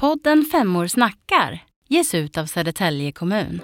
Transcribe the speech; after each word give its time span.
Podden 0.00 0.44
Femmor 0.44 0.86
snackar 0.86 1.64
ges 1.88 2.14
ut 2.14 2.38
av 2.38 2.46
Södertälje 2.46 3.12
kommun. 3.12 3.60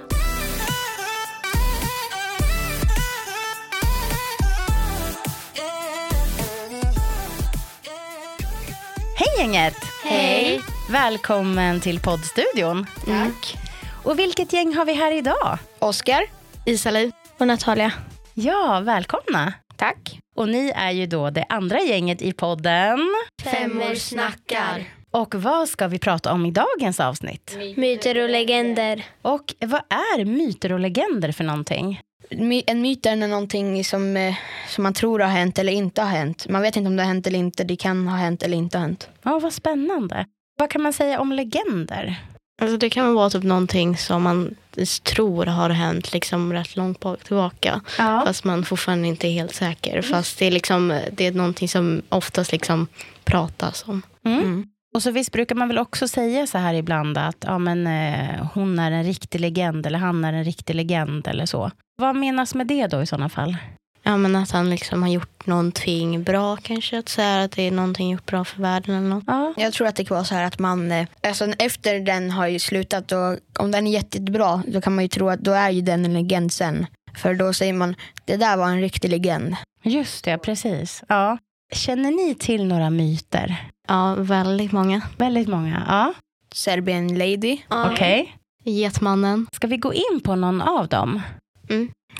Hej 9.16 9.28
gänget! 9.38 9.74
Hej. 10.04 10.60
Välkommen 10.90 11.80
till 11.80 12.00
poddstudion. 12.00 12.86
Tack. 13.06 13.56
Och 14.04 14.18
vilket 14.18 14.52
gäng 14.52 14.74
har 14.74 14.84
vi 14.84 14.92
här 14.92 15.12
idag? 15.12 15.58
Oskar. 15.78 16.22
Isali. 16.66 17.12
Och 17.38 17.46
Natalia. 17.46 17.92
Ja, 18.34 18.80
välkomna. 18.84 19.52
Tack. 19.76 20.18
Och 20.36 20.48
ni 20.48 20.72
är 20.76 20.90
ju 20.90 21.06
då 21.06 21.30
det 21.30 21.44
andra 21.48 21.80
gänget 21.80 22.22
i 22.22 22.32
podden. 22.32 22.98
Femmor 23.42 23.94
snackar. 23.94 24.95
Och 25.16 25.34
vad 25.34 25.68
ska 25.68 25.88
vi 25.88 25.98
prata 25.98 26.32
om 26.32 26.46
i 26.46 26.50
dagens 26.50 27.00
avsnitt? 27.00 27.56
Myter 27.76 28.22
och 28.24 28.30
legender. 28.30 29.04
Och 29.22 29.54
vad 29.60 29.80
är 29.88 30.24
myter 30.24 30.72
och 30.72 30.80
legender 30.80 31.32
för 31.32 31.44
någonting? 31.44 32.00
My- 32.30 32.62
En 32.66 32.80
myt 32.82 33.06
är 33.06 33.16
någonting 33.16 33.84
som, 33.84 34.16
eh, 34.16 34.34
som 34.68 34.82
man 34.82 34.94
tror 34.94 35.18
har 35.20 35.28
hänt 35.28 35.58
eller 35.58 35.72
inte 35.72 36.02
har 36.02 36.08
hänt. 36.08 36.46
Man 36.48 36.62
vet 36.62 36.76
inte 36.76 36.88
om 36.88 36.96
det 36.96 37.02
har 37.02 37.08
hänt 37.08 37.26
eller 37.26 37.38
inte. 37.38 37.64
Det 37.64 37.76
kan 37.76 38.08
ha 38.08 38.16
hänt 38.16 38.42
eller 38.42 38.56
inte 38.56 38.78
ha 38.78 38.82
hänt. 38.82 39.08
Ja, 39.22 39.38
vad 39.38 39.52
spännande. 39.52 40.26
Vad 40.58 40.70
kan 40.70 40.82
man 40.82 40.92
säga 40.92 41.20
om 41.20 41.32
legender? 41.32 42.16
Alltså 42.62 42.76
det 42.76 42.90
kan 42.90 43.14
vara 43.14 43.30
typ 43.30 43.42
någonting 43.42 43.96
som 43.96 44.22
man 44.22 44.54
tror 45.02 45.46
har 45.46 45.70
hänt 45.70 46.12
liksom 46.12 46.52
rätt 46.52 46.76
långt 46.76 47.00
bak 47.00 47.24
tillbaka. 47.24 47.80
Ja. 47.98 48.22
Fast 48.26 48.44
man 48.44 48.64
fortfarande 48.64 49.08
inte 49.08 49.28
är 49.28 49.32
helt 49.32 49.54
säker. 49.54 50.02
Fast 50.02 50.38
det 50.38 50.46
är, 50.46 50.50
liksom, 50.50 51.00
det 51.12 51.26
är 51.26 51.32
någonting 51.32 51.68
som 51.68 52.02
oftast 52.08 52.52
liksom 52.52 52.86
pratas 53.24 53.84
om. 53.88 54.02
Mm. 54.24 54.66
Och 54.96 55.02
så 55.02 55.10
visst 55.10 55.32
brukar 55.32 55.54
man 55.54 55.68
väl 55.68 55.78
också 55.78 56.08
säga 56.08 56.46
så 56.46 56.58
här 56.58 56.74
ibland 56.74 57.18
att 57.18 57.36
ja, 57.46 57.58
men, 57.58 57.86
eh, 57.86 58.46
hon 58.54 58.78
är 58.78 58.90
en 58.90 59.04
riktig 59.04 59.40
legend 59.40 59.86
eller 59.86 59.98
han 59.98 60.24
är 60.24 60.32
en 60.32 60.44
riktig 60.44 60.74
legend 60.74 61.28
eller 61.28 61.46
så. 61.46 61.70
Vad 61.96 62.16
menas 62.16 62.54
med 62.54 62.66
det 62.66 62.86
då 62.86 63.02
i 63.02 63.06
sådana 63.06 63.28
fall? 63.28 63.56
Ja, 64.02 64.16
men 64.16 64.36
att 64.36 64.50
han 64.50 64.70
liksom 64.70 65.02
har 65.02 65.10
gjort 65.10 65.46
någonting 65.46 66.22
bra 66.22 66.56
kanske. 66.56 66.98
Att 66.98 67.08
säga 67.08 67.42
att 67.42 67.52
det 67.52 67.62
är 67.62 67.70
någonting 67.70 68.10
gjort 68.10 68.26
bra 68.26 68.44
för 68.44 68.62
världen 68.62 68.94
eller 68.94 69.08
något. 69.08 69.24
Ja. 69.26 69.54
Jag 69.56 69.72
tror 69.72 69.86
att 69.86 69.96
det 69.96 70.04
kan 70.04 70.14
vara 70.14 70.24
så 70.24 70.34
här 70.34 70.44
att 70.44 70.58
man, 70.58 70.92
eh, 70.92 71.06
alltså 71.22 71.44
efter 71.58 72.00
den 72.00 72.30
har 72.30 72.46
ju 72.46 72.58
slutat 72.58 73.12
och 73.12 73.36
om 73.58 73.70
den 73.70 73.86
är 73.86 73.90
jätte- 73.90 74.18
jättebra 74.18 74.62
då 74.66 74.80
kan 74.80 74.94
man 74.94 75.04
ju 75.04 75.08
tro 75.08 75.28
att 75.28 75.40
då 75.40 75.52
är 75.52 75.70
ju 75.70 75.80
den 75.80 76.04
en 76.04 76.12
legend 76.14 76.52
sen. 76.52 76.86
För 77.16 77.34
då 77.34 77.52
säger 77.52 77.72
man, 77.72 77.94
det 78.24 78.36
där 78.36 78.56
var 78.56 78.68
en 78.68 78.80
riktig 78.80 79.08
legend. 79.10 79.56
Just 79.82 80.24
det, 80.24 80.38
precis. 80.38 81.02
Ja. 81.08 81.38
Känner 81.74 82.10
ni 82.10 82.34
till 82.34 82.64
några 82.64 82.90
myter? 82.90 83.56
Ja, 83.86 84.14
väldigt 84.18 84.72
många. 84.72 85.02
Väldigt 85.18 85.48
många. 85.48 85.84
Ja. 85.88 86.12
Serbian 86.54 87.18
Lady, 87.18 87.58
Okej. 87.68 88.36
Getmannen, 88.64 89.46
Ska 89.52 89.66
vi 89.66 89.76
gå 89.76 89.94
in 89.94 90.20
på 90.24 90.34
någon 90.36 90.60
av 90.62 90.88
dem? 90.88 91.22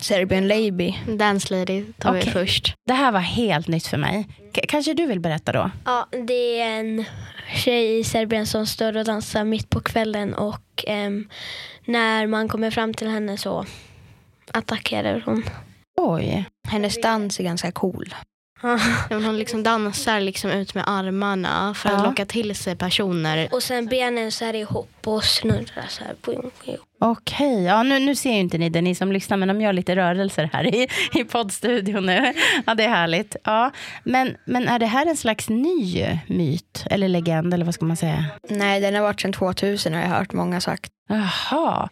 Serbian 0.01 0.49
Lady. 0.49 0.95
Dance 1.17 1.55
Lady 1.55 1.85
tar 1.99 2.13
vi 2.13 2.21
Okej. 2.21 2.33
först. 2.33 2.75
Det 2.87 2.95
här 2.95 3.13
var 3.13 3.21
helt 3.21 3.69
nytt 3.69 3.87
för 3.87 3.97
mig. 3.97 4.29
K- 4.55 4.61
kanske 4.69 4.95
du 4.95 5.07
vill 5.07 5.21
berätta 5.21 5.53
då? 5.53 5.71
Ja, 5.85 6.07
det 6.27 6.61
är 6.61 6.79
en 6.81 7.05
tjej 7.55 7.99
i 7.99 8.05
Serbien 8.05 8.47
som 8.47 8.67
står 8.67 8.97
och 8.97 9.05
dansar 9.05 9.45
mitt 9.45 9.71
på 9.71 9.81
kvällen 9.81 10.35
och 10.35 10.85
ehm, 10.87 11.29
när 11.85 12.27
man 12.27 12.49
kommer 12.49 12.71
fram 12.71 12.95
till 12.95 13.09
henne 13.09 13.37
så 13.37 13.65
attackerar 14.53 15.23
hon. 15.27 15.43
Oj. 16.01 16.45
Hennes 16.69 17.01
dans 17.01 17.41
är 17.41 17.45
ganska 17.45 17.73
cool. 17.73 18.15
Men 19.11 19.25
Hon 19.25 19.39
liksom 19.39 19.63
dansar 19.63 20.21
liksom 20.21 20.51
ut 20.51 20.75
med 20.75 20.85
armarna 20.87 21.75
för 21.75 21.89
att 21.89 21.99
Ja. 21.99 22.05
locka 22.05 22.27
till 22.27 22.55
sig 22.57 22.77
personer. 22.77 23.49
Och 23.53 23.63
sen 23.63 23.87
benen 23.87 24.33
så 24.33 24.45
här 24.45 24.55
ihop 24.55 24.91
och 25.05 25.25
snurrar 25.25 25.87
så 25.89 26.05
här. 26.05 26.15
Boing, 26.23 26.41
boing. 26.65 26.79
Okej, 27.01 27.63
ja, 27.65 27.83
nu, 27.83 27.99
nu 27.99 28.15
ser 28.15 28.31
ju 28.33 28.39
inte 28.39 28.59
ni 28.59 28.69
det, 28.69 28.81
ni 28.81 28.95
som 28.95 29.13
lyssnar, 29.13 29.37
men 29.37 29.49
de 29.49 29.61
gör 29.61 29.73
lite 29.73 29.97
rörelser 29.97 30.51
här 30.53 30.75
i, 30.75 30.89
i 31.15 31.25
poddstudion 31.25 32.07
nu. 32.07 32.33
Ja, 32.67 32.75
det 32.75 32.85
är 32.85 32.89
härligt. 32.89 33.37
Ja, 33.45 33.71
men, 34.05 34.37
men 34.45 34.69
är 34.69 34.79
det 34.79 34.87
här 34.87 35.07
en 35.07 35.17
slags 35.17 35.49
ny 35.49 36.07
myt, 36.27 36.85
eller 36.91 37.09
legend, 37.09 37.55
eller 37.55 37.65
vad 37.65 37.75
ska 37.75 37.85
man 37.85 37.97
säga? 37.97 38.25
Nej, 38.51 38.81
den 38.81 38.95
har 38.95 39.03
varit 39.03 39.21
sedan 39.21 39.33
2000 39.33 39.95
har 39.95 40.01
jag 40.01 40.09
hört 40.09 40.33
många 40.33 40.61
sagt. 40.61 40.93
Jaha, 41.09 41.89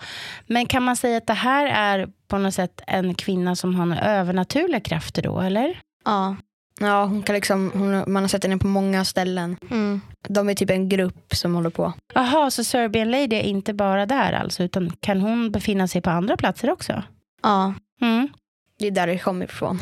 men 0.46 0.66
kan 0.66 0.82
man 0.82 0.96
säga 0.96 1.16
att 1.16 1.26
det 1.26 1.32
här 1.34 1.66
är 1.66 2.08
på 2.28 2.38
något 2.38 2.54
sätt 2.54 2.80
en 2.86 3.14
kvinna 3.14 3.56
som 3.56 3.74
har 3.74 3.96
övernaturliga 3.96 4.80
krafter 4.80 5.22
då, 5.22 5.40
eller? 5.40 5.80
Ja. 6.04 6.36
Ja, 6.80 7.04
hon 7.04 7.22
kan 7.22 7.34
liksom, 7.34 7.70
hon, 7.74 8.12
man 8.12 8.22
har 8.22 8.28
sett 8.28 8.44
henne 8.44 8.58
på 8.58 8.66
många 8.66 9.04
ställen. 9.04 9.56
Mm. 9.70 10.00
De 10.28 10.48
är 10.48 10.54
typ 10.54 10.70
en 10.70 10.88
grupp 10.88 11.34
som 11.34 11.54
håller 11.54 11.70
på. 11.70 11.92
Jaha, 12.14 12.50
så 12.50 12.64
Serbian 12.64 13.10
Lady 13.10 13.36
är 13.36 13.42
inte 13.42 13.74
bara 13.74 14.06
där 14.06 14.32
alltså, 14.32 14.62
utan 14.62 14.92
kan 15.00 15.20
hon 15.20 15.50
befinna 15.50 15.88
sig 15.88 16.00
på 16.00 16.10
andra 16.10 16.36
platser 16.36 16.70
också? 16.70 17.02
Ja. 17.42 17.74
Mm. 18.00 18.28
Det 18.78 18.86
är 18.86 18.90
där 18.90 19.06
det 19.06 19.18
kommer 19.18 19.44
ifrån. 19.44 19.80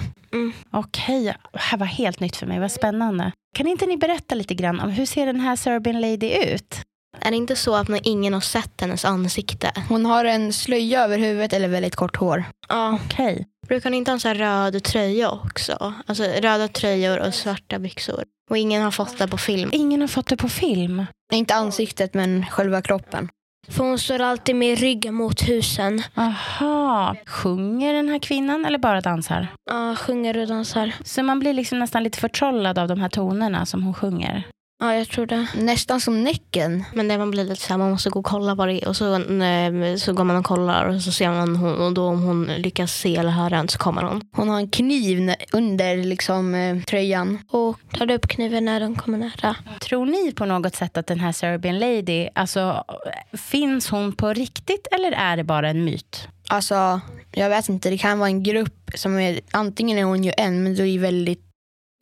Okej, 0.70 1.34
det 1.52 1.58
här 1.58 1.78
var 1.78 1.86
helt 1.86 2.20
nytt 2.20 2.36
för 2.36 2.46
mig, 2.46 2.60
vad 2.60 2.72
spännande. 2.72 3.32
Kan 3.54 3.66
inte 3.66 3.86
ni 3.86 3.96
berätta 3.96 4.34
lite 4.34 4.54
grann 4.54 4.80
om 4.80 4.90
hur 4.90 5.06
ser 5.06 5.26
den 5.26 5.40
här 5.40 5.56
Serbian 5.56 6.00
Lady 6.00 6.52
ut? 6.54 6.80
Är 7.20 7.30
det 7.30 7.36
inte 7.36 7.56
så 7.56 7.74
att 7.74 7.88
ingen 8.02 8.34
har 8.34 8.40
sett 8.40 8.80
hennes 8.80 9.04
ansikte? 9.04 9.72
Hon 9.88 10.06
har 10.06 10.24
en 10.24 10.52
slöja 10.52 11.04
över 11.04 11.18
huvudet 11.18 11.52
eller 11.52 11.68
väldigt 11.68 11.96
kort 11.96 12.16
hår. 12.16 12.44
Ja. 12.68 12.98
Okej, 13.04 13.46
Brukar 13.72 13.90
hon 13.90 13.94
inte 13.94 14.10
ha 14.10 14.14
en 14.14 14.20
sån 14.20 14.34
röd 14.34 14.84
tröja 14.84 15.30
också? 15.30 15.94
Alltså 16.06 16.22
röda 16.22 16.68
tröjor 16.68 17.18
och 17.18 17.34
svarta 17.34 17.78
byxor. 17.78 18.24
Och 18.50 18.58
ingen 18.58 18.82
har 18.82 18.90
fått 18.90 19.18
det 19.18 19.28
på 19.28 19.38
film. 19.38 19.70
ingen 19.72 20.00
har 20.00 20.08
fått 20.08 20.26
det 20.26 20.36
på 20.36 20.48
film. 20.48 21.06
Inte 21.32 21.54
ansiktet 21.54 22.14
men 22.14 22.46
själva 22.46 22.82
kroppen. 22.82 23.28
För 23.68 23.84
hon 23.84 23.98
står 23.98 24.20
alltid 24.20 24.56
med 24.56 24.78
ryggen 24.78 25.14
mot 25.14 25.48
husen. 25.48 26.02
Aha, 26.14 27.16
sjunger 27.26 27.94
den 27.94 28.08
här 28.08 28.18
kvinnan 28.18 28.64
eller 28.64 28.78
bara 28.78 29.00
dansar? 29.00 29.48
Ja, 29.70 29.96
sjunger 29.96 30.38
och 30.38 30.46
dansar. 30.46 30.92
Så 31.04 31.22
man 31.22 31.38
blir 31.38 31.52
liksom 31.52 31.78
nästan 31.78 32.02
lite 32.02 32.18
förtrollad 32.18 32.78
av 32.78 32.88
de 32.88 33.00
här 33.00 33.08
tonerna 33.08 33.66
som 33.66 33.82
hon 33.82 33.94
sjunger. 33.94 34.42
Ja, 34.82 34.94
jag 34.94 35.08
tror 35.08 35.26
det. 35.26 35.46
Nästan 35.54 36.00
som 36.00 36.24
Näcken. 36.24 36.84
Men 36.94 37.08
det 37.08 37.18
man 37.18 37.30
blir 37.30 37.44
lite 37.44 37.62
så 37.62 37.68
här, 37.68 37.78
man 37.78 37.90
måste 37.90 38.10
gå 38.10 38.18
och 38.18 38.24
kolla 38.24 38.54
vad 38.54 38.68
det 38.68 38.84
är. 38.84 38.88
Och 38.88 38.96
så, 38.96 39.14
eh, 39.14 39.96
så 39.96 40.12
går 40.12 40.24
man 40.24 40.36
och 40.36 40.44
kollar 40.44 40.86
och 40.88 41.02
så 41.02 41.12
ser 41.12 41.30
man 41.30 41.56
hon, 41.56 41.74
och 41.74 41.92
då 41.92 42.06
om 42.06 42.22
hon 42.22 42.44
lyckas 42.44 42.92
se 42.92 43.16
eller 43.16 43.30
höra 43.30 43.56
en 43.56 43.68
så 43.68 43.78
kommer 43.78 44.02
hon. 44.02 44.22
Hon 44.32 44.48
har 44.48 44.56
en 44.56 44.70
kniv 44.70 45.34
under 45.52 45.96
liksom, 45.96 46.54
eh, 46.54 46.80
tröjan. 46.80 47.38
Och 47.48 47.78
tar 47.98 48.10
upp 48.10 48.28
kniven 48.28 48.64
när 48.64 48.80
de 48.80 48.96
kommer 48.96 49.18
nära. 49.18 49.56
Tror 49.80 50.06
ni 50.06 50.32
på 50.32 50.44
något 50.44 50.74
sätt 50.74 50.96
att 50.96 51.06
den 51.06 51.20
här 51.20 51.32
Serbian 51.32 51.78
Lady, 51.78 52.28
alltså 52.34 52.84
finns 53.32 53.88
hon 53.88 54.12
på 54.12 54.32
riktigt 54.32 54.86
eller 54.92 55.12
är 55.12 55.36
det 55.36 55.44
bara 55.44 55.70
en 55.70 55.84
myt? 55.84 56.28
Alltså, 56.48 57.00
jag 57.30 57.48
vet 57.48 57.68
inte, 57.68 57.90
det 57.90 57.98
kan 57.98 58.18
vara 58.18 58.28
en 58.28 58.42
grupp 58.42 58.90
som 58.94 59.18
är, 59.18 59.40
antingen 59.50 59.98
är 59.98 60.04
hon 60.04 60.24
ju 60.24 60.32
en 60.36 60.62
men 60.62 60.74
då, 60.74 60.84
är 60.84 60.98
väldigt, 60.98 61.51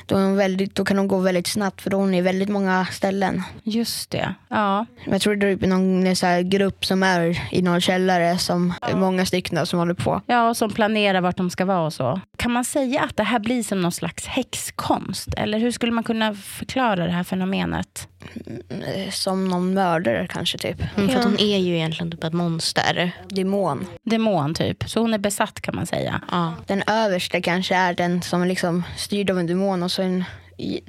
då, 0.06 0.16
är 0.16 0.24
hon 0.24 0.36
väldigt, 0.36 0.74
då 0.74 0.84
kan 0.84 0.98
hon 0.98 1.08
gå 1.08 1.18
väldigt 1.18 1.46
snabbt 1.46 1.82
för 1.82 1.90
då 1.90 1.96
är 1.96 2.00
hon 2.00 2.14
i 2.14 2.20
väldigt 2.20 2.48
många 2.48 2.86
ställen. 2.86 3.42
Just 3.62 4.10
det, 4.10 4.34
ja. 4.48 4.86
Jag 5.04 5.20
tror 5.20 5.36
det 5.36 5.46
är 5.46 5.66
någon 5.66 6.16
så 6.16 6.26
här 6.26 6.42
grupp 6.42 6.86
som 6.86 7.02
är 7.02 7.38
i 7.50 7.62
någon 7.62 7.80
källare 7.80 8.38
som 8.38 8.74
är 8.82 8.96
många 8.96 9.26
stycken 9.26 9.66
som 9.66 9.78
håller 9.78 9.94
på. 9.94 10.20
Ja, 10.26 10.48
och 10.48 10.56
som 10.56 10.70
planerar 10.70 11.20
vart 11.20 11.36
de 11.36 11.50
ska 11.50 11.64
vara 11.64 11.86
och 11.86 11.92
så. 11.92 12.20
Kan 12.36 12.52
man 12.52 12.64
säga 12.64 13.00
att 13.00 13.16
det 13.16 13.22
här 13.22 13.38
blir 13.38 13.62
som 13.62 13.80
någon 13.80 13.92
slags 13.92 14.26
häxkonst? 14.26 15.34
Eller 15.36 15.58
hur 15.58 15.70
skulle 15.70 15.92
man 15.92 16.04
kunna 16.04 16.34
förklara 16.34 17.06
det 17.06 17.12
här 17.12 17.24
fenomenet? 17.24 18.08
Som 19.10 19.48
någon 19.48 19.74
mördare 19.74 20.26
kanske 20.30 20.58
typ. 20.58 20.82
Mm, 20.96 21.08
För 21.08 21.16
Ja. 21.16 21.22
hon 21.24 21.38
är 21.40 21.58
ju 21.58 21.76
egentligen 21.76 22.10
typ 22.12 22.24
ett 22.24 22.32
monster. 22.32 23.12
Demon. 23.28 23.86
Demon 24.04 24.54
typ. 24.54 24.84
Så 24.90 25.00
hon 25.00 25.14
är 25.14 25.18
besatt 25.18 25.60
kan 25.60 25.74
man 25.76 25.86
säga. 25.86 26.20
Ja. 26.30 26.52
Den 26.66 26.82
översta 26.86 27.40
kanske 27.40 27.74
är 27.74 27.94
den 27.94 28.22
som 28.22 28.44
liksom 28.46 28.82
styrd 28.96 29.30
av 29.30 29.38
en 29.38 29.46
demon 29.46 29.82
och 29.82 29.92
sen 29.92 30.24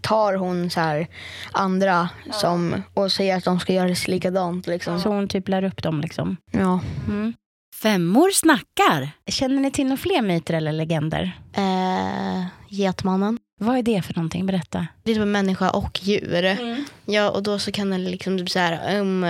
tar 0.01 0.33
hon 0.33 0.69
så 0.69 0.79
här 0.79 1.07
andra 1.51 2.09
som, 2.31 2.83
och 2.93 3.11
säger 3.11 3.37
att 3.37 3.43
de 3.43 3.59
ska 3.59 3.73
göra 3.73 3.95
likadant. 4.07 4.67
Liksom. 4.67 4.99
Så 5.01 5.09
hon 5.09 5.27
typ 5.27 5.47
lär 5.47 5.63
upp 5.63 5.83
dem 5.83 6.01
liksom. 6.01 6.37
Ja. 6.51 6.79
Mm. 7.07 7.33
Femmor 7.81 8.31
snackar. 8.31 9.11
Känner 9.27 9.61
ni 9.61 9.71
till 9.71 9.85
några 9.85 9.97
fler 9.97 10.21
myter 10.21 10.53
eller 10.53 10.71
legender? 10.71 11.31
Eh, 11.53 12.43
getmannen. 12.71 13.37
Vad 13.59 13.77
är 13.77 13.83
det 13.83 14.01
för 14.01 14.13
någonting? 14.13 14.45
Berätta. 14.45 14.87
Det 15.03 15.11
är 15.11 15.15
typ 15.15 15.21
en 15.21 15.31
människa 15.31 15.69
och 15.69 15.99
djur. 16.03 16.57
Ja, 17.05 17.29
och 17.29 17.43
då 17.43 17.59
så 17.59 17.71
kan 17.71 17.89
den 17.89 18.03
liksom 18.03 18.37
typ 18.37 18.49
så 18.49 18.59
här, 18.59 18.99
um, 18.99 19.25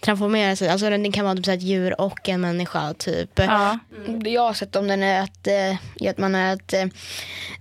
transformera 0.00 0.56
sig. 0.56 0.68
Alltså 0.68 0.90
den 0.90 1.12
kan 1.12 1.24
vara 1.24 1.34
typ 1.34 1.44
så 1.44 1.50
här 1.50 1.58
ett 1.58 1.62
djur 1.64 2.00
och 2.00 2.28
en 2.28 2.40
människa 2.40 2.94
typ. 2.94 3.30
Ja. 3.36 3.78
Det 4.06 4.30
jag 4.30 4.42
har 4.42 4.52
sett 4.54 4.76
om 4.76 4.88
den 4.88 5.02
är 5.02 5.20
att, 5.22 5.46
eh, 5.46 6.08
att 6.10 6.18
man 6.18 6.34
är 6.34 6.52
att 6.52 6.72
eh, 6.72 6.84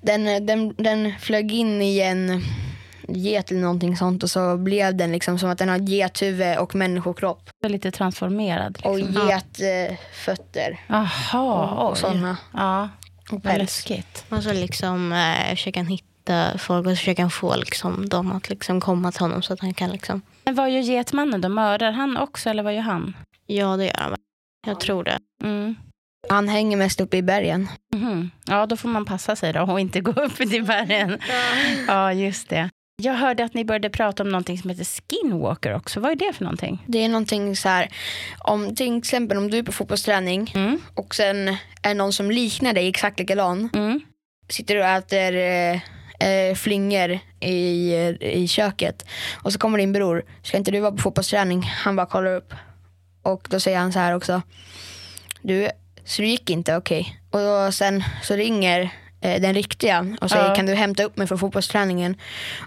den, 0.01 0.45
den, 0.45 0.75
den 0.77 1.13
flög 1.19 1.51
in 1.53 1.81
i 1.81 1.99
en 1.99 2.43
get 3.07 3.51
eller 3.51 3.61
någonting 3.61 3.97
sånt 3.97 4.23
och 4.23 4.29
så 4.29 4.57
blev 4.57 4.95
den 4.97 5.11
liksom 5.11 5.39
som 5.39 5.49
att 5.49 5.57
den 5.57 5.69
har 5.69 5.77
gethuvud 5.77 6.57
och 6.57 6.75
människokropp 6.75 7.49
lite 7.67 7.91
transformerad. 7.91 8.77
och 8.83 8.97
Liksom. 8.99 9.29
getfötter 9.29 10.79
Jaha, 10.87 11.63
och, 11.71 11.89
och 11.89 11.97
sådana. 11.97 12.37
Ja, 12.53 12.83
Och 12.83 13.02
vad 13.43 13.57
läskigt. 13.57 14.25
Och 14.29 14.43
så 14.43 14.53
liksom 14.53 15.11
eh, 15.13 15.49
försöker 15.49 15.79
han 15.79 15.87
hitta 15.87 16.57
folk 16.57 16.85
och 16.85 16.91
så 16.91 16.95
försöker 16.95 17.21
han 17.23 17.31
få 17.31 17.55
liksom, 17.55 18.09
dem 18.09 18.31
att 18.31 18.49
liksom 18.49 18.81
komma 18.81 19.11
till 19.11 19.21
honom 19.21 19.41
så 19.41 19.53
att 19.53 19.59
han 19.59 19.73
kan 19.73 19.89
liksom 19.89 20.21
Men 20.45 20.55
vad 20.55 20.71
gör 20.71 20.81
Getmannen 20.81 21.41
då? 21.41 21.49
Mördar 21.49 21.91
han 21.91 22.17
också 22.17 22.49
eller 22.49 22.63
vad 22.63 22.75
gör 22.75 22.81
han? 22.81 23.15
Ja, 23.45 23.77
det 23.77 23.85
gör 23.85 23.93
han. 23.97 24.15
Jag 24.67 24.79
tror 24.79 25.03
det. 25.03 25.17
Mm. 25.43 25.75
Han 26.29 26.47
hänger 26.47 26.77
mest 26.77 27.01
uppe 27.01 27.17
i 27.17 27.21
bergen. 27.21 27.67
Mhm. 27.93 28.31
Ja, 28.45 28.65
då 28.65 28.77
får 28.77 28.89
man 28.89 29.05
passa 29.05 29.35
sig 29.35 29.53
då 29.53 29.61
och 29.61 29.79
inte 29.79 29.99
gå 30.01 30.11
upp 30.11 30.35
till 30.35 30.63
bergen. 30.63 31.19
Ja, 31.87 32.13
just 32.13 32.49
det. 32.49 32.69
Jag 32.95 33.13
hörde 33.13 33.43
att 33.43 33.53
ni 33.53 33.65
började 33.65 33.89
prata 33.89 34.23
om 34.23 34.29
någonting 34.29 34.57
som 34.57 34.69
heter 34.69 34.85
skinwalker 34.85 35.75
också. 35.75 35.99
Vad 35.99 36.11
är 36.11 36.15
det 36.15 36.33
för 36.33 36.43
någonting? 36.43 36.83
Det 36.87 37.03
är 37.03 37.09
någonting 37.09 37.55
så 37.55 37.69
här, 37.69 37.89
om 38.39 38.75
till 38.75 38.97
exempel 38.97 39.37
om 39.37 39.51
du 39.51 39.57
är 39.57 39.63
på 39.63 39.71
fotbollsträning 39.71 40.51
Mm. 40.55 40.81
och 40.95 41.15
sen 41.15 41.55
är 41.81 41.93
någon 41.95 42.13
som 42.13 42.31
liknar 42.31 42.73
dig 42.73 42.87
exakt 42.87 43.19
likadan. 43.19 43.69
Mm. 43.73 44.01
Sitter 44.49 44.75
du 44.75 44.81
och 44.81 44.87
äter 44.87 45.35
eh, 45.35 45.79
eh, 46.29 46.55
flingor 46.55 47.19
i, 47.39 47.93
i 48.21 48.47
köket 48.47 49.05
och 49.43 49.53
så 49.53 49.59
kommer 49.59 49.77
din 49.77 49.93
bror. 49.93 50.23
Ska 50.43 50.57
inte 50.57 50.71
du 50.71 50.79
vara 50.79 50.91
på 50.91 50.97
fotbollsträning? 50.97 51.61
Han 51.63 51.95
bara 51.95 52.05
kollar 52.07 52.35
upp. 52.35 52.53
Och 53.21 53.47
då 53.49 53.59
säger 53.59 53.77
han 53.77 53.93
så 53.93 53.99
här 53.99 54.15
också. 54.15 54.41
Du, 55.41 55.69
så 56.05 56.21
det 56.21 56.27
gick 56.27 56.49
inte, 56.49 56.75
okej. 56.77 57.19
Och 57.31 57.39
då, 57.39 57.71
sen 57.71 58.03
så 58.23 58.35
ringer 58.35 58.89
den 59.23 59.53
riktiga 59.53 60.07
och 60.21 60.29
säger 60.29 60.47
Ja. 60.47 60.55
kan 60.55 60.65
du 60.65 60.73
hämta 60.73 61.03
upp 61.03 61.17
mig 61.17 61.27
från 61.27 61.37
fotbollsträningen? 61.37 62.15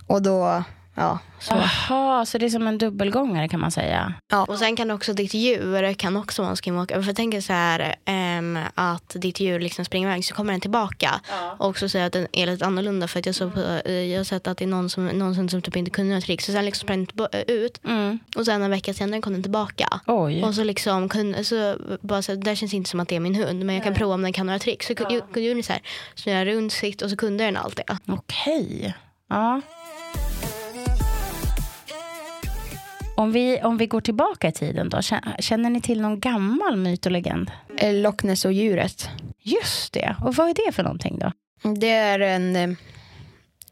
Och 0.06 0.22
då, 0.22 0.62
ja. 0.96 1.18
Så. 1.38 1.54
Jaha, 1.54 2.26
så 2.26 2.38
det 2.38 2.46
är 2.46 2.50
som 2.50 2.66
en 2.66 2.78
dubbelgångare 2.78 3.48
kan 3.48 3.60
man 3.60 3.70
säga. 3.70 4.14
Och 4.48 4.58
sen 4.58 4.76
kan 4.76 4.90
också 4.90 5.12
ditt 5.12 5.34
djur 5.34 5.94
kan 5.94 6.16
också 6.16 6.42
vara 6.42 6.50
en 6.50 6.56
skinwalker. 6.56 7.00
För 7.00 7.08
jag 7.08 7.16
tänker 7.16 7.40
så 7.40 7.52
här 7.52 7.94
ehm, 8.04 8.58
att 8.74 9.16
ditt 9.20 9.40
djur 9.40 9.60
liksom 9.60 9.84
springer 9.84 10.08
iväg 10.08 10.24
så 10.24 10.34
kommer 10.34 10.52
den 10.52 10.60
tillbaka. 10.60 11.20
Och 11.58 11.78
så 11.78 11.88
säger 11.88 12.02
jag 12.02 12.06
att 12.06 12.12
den 12.12 12.26
är 12.32 12.46
lite 12.46 12.66
annorlunda 12.66 13.08
för 13.08 13.18
att 13.18 13.26
jag, 13.26 13.34
såg 13.34 13.54
på, 13.54 13.60
eh, 13.84 13.92
jag 13.92 14.18
har 14.18 14.24
sett 14.24 14.46
att 14.46 14.58
det 14.58 14.64
är 14.64 14.68
någon 14.68 14.90
som, 14.90 15.06
någon 15.06 15.48
som, 15.50 15.62
typ 15.62 15.76
inte 15.76 15.90
kunde 15.90 16.08
några 16.08 16.20
trick. 16.20 16.40
Så 16.42 16.52
sen 16.52 16.64
liksom 16.64 16.86
sprang 16.86 17.06
den 17.14 17.28
eh, 17.32 17.40
ut 17.46 17.80
Mm. 17.84 18.18
och 18.36 18.44
sen 18.44 18.62
en 18.62 18.70
vecka 18.70 18.94
senare 18.94 19.20
kom 19.20 19.32
den 19.32 19.42
tillbaka. 19.42 20.00
Oj. 20.06 20.42
Och 20.42 20.54
så 20.54 20.64
liksom 20.64 21.08
kunde, 21.08 21.44
så 21.44 21.76
bara 22.00 22.22
så, 22.22 22.32
här, 22.32 22.36
det 22.38 22.56
känns 22.56 22.74
inte 22.74 22.90
som 22.90 23.00
att 23.00 23.08
det 23.08 23.16
är 23.16 23.20
min 23.20 23.34
hund 23.34 23.64
men 23.64 23.74
jag 23.74 23.84
kan 23.84 23.94
prova 23.94 24.14
om 24.14 24.22
den 24.22 24.32
kan 24.32 24.46
några 24.46 24.58
trick. 24.58 24.82
Så 24.82 24.94
kunde 24.94 25.14
ja. 25.14 25.54
den 25.54 25.62
så 25.62 25.72
här, 25.72 25.82
snurra 26.14 26.44
runt 26.44 26.72
sitt 26.72 27.02
och 27.02 27.10
så 27.10 27.16
kunde 27.16 27.44
den 27.44 27.56
allt 27.56 27.76
det. 27.76 27.98
Okej. 28.06 28.94
Ja. 29.28 29.60
Om 33.16 33.32
vi, 33.32 33.60
om 33.62 33.76
vi 33.78 33.86
går 33.86 34.00
tillbaka 34.00 34.48
i 34.48 34.52
tiden 34.52 34.88
då, 34.88 34.96
kä- 34.98 35.40
känner 35.40 35.70
ni 35.70 35.80
till 35.80 36.00
någon 36.00 36.20
gammal 36.20 36.76
myt 36.76 37.06
och 37.06 37.12
legend? 37.12 37.50
Eh, 37.78 37.94
Loch 37.94 38.24
Ness 38.24 38.44
och 38.44 38.52
djuret. 38.52 39.08
Just 39.42 39.92
det. 39.92 40.16
Och 40.24 40.34
vad 40.34 40.48
är 40.48 40.54
det 40.66 40.72
för 40.72 40.82
någonting 40.82 41.18
då? 41.18 41.32
Det 41.80 41.90
är 41.90 42.20
en, 42.20 42.56
eh, 42.56 42.70